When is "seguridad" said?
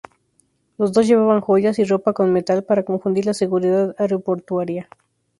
3.35-3.93